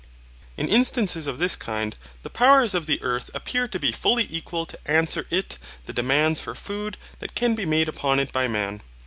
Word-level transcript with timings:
(In 0.57 0.67
instances 0.67 1.27
of 1.27 1.37
this 1.37 1.55
kind 1.55 1.95
the 2.23 2.29
powers 2.31 2.73
of 2.73 2.87
the 2.87 2.99
earth 3.03 3.29
appear 3.35 3.67
to 3.67 3.77
be 3.77 3.91
fully 3.91 4.25
equal 4.31 4.65
to 4.65 4.79
answer 4.89 5.27
it 5.29 5.59
the 5.85 5.93
demands 5.93 6.41
for 6.41 6.55
food 6.55 6.97
that 7.19 7.35
can 7.35 7.53
be 7.53 7.67
made 7.67 7.87
upon 7.87 8.19
it 8.19 8.33
by 8.33 8.47
man. 8.47 8.81